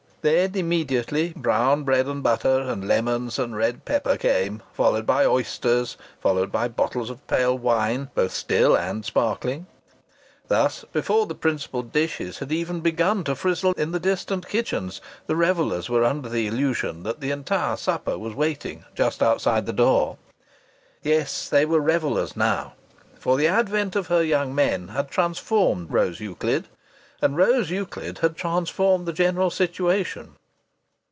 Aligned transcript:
Then 0.23 0.53
immediately 0.55 1.33
brown 1.35 1.83
bread 1.83 2.05
and 2.05 2.21
butter 2.21 2.59
and 2.61 2.87
lemons 2.87 3.39
and 3.39 3.55
red 3.55 3.85
pepper 3.85 4.17
came, 4.17 4.61
followed 4.71 5.07
by 5.07 5.25
oysters, 5.25 5.97
followed 6.19 6.51
by 6.51 6.67
bottles 6.67 7.09
of 7.09 7.25
pale 7.25 7.57
wine, 7.57 8.07
both 8.13 8.31
still 8.31 8.75
and 8.77 9.03
sparkling. 9.03 9.65
Thus, 10.47 10.85
before 10.93 11.25
the 11.25 11.33
principal 11.33 11.81
dishes 11.81 12.37
had 12.37 12.51
even 12.51 12.81
begun 12.81 13.23
to 13.23 13.33
frizzle 13.35 13.73
in 13.73 13.93
the 13.93 13.99
distant 13.99 14.47
kitchens, 14.47 15.01
the 15.25 15.35
revellers 15.35 15.89
were 15.89 16.03
under 16.03 16.29
the 16.29 16.45
illusion 16.45 17.01
that 17.01 17.19
the 17.19 17.31
entire 17.31 17.75
supper 17.75 18.15
was 18.15 18.35
waiting 18.35 18.85
just 18.93 19.23
outside 19.23 19.65
the 19.65 19.73
door.... 19.73 20.19
Yes, 21.01 21.49
they 21.49 21.65
were 21.65 21.79
revellers 21.81 22.37
now! 22.37 22.73
For 23.17 23.37
the 23.37 23.47
advent 23.47 23.95
of 23.95 24.05
her 24.05 24.21
young 24.23 24.53
men 24.53 24.89
had 24.89 25.09
transformed 25.09 25.91
Rose 25.91 26.19
Euclid, 26.19 26.67
and 27.23 27.37
Rose 27.37 27.69
Euclid 27.69 28.17
had 28.17 28.35
transformed 28.35 29.05
the 29.05 29.13
general 29.13 29.51
situation. 29.51 30.33